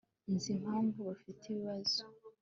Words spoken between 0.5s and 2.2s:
impamvu bafite ibibazo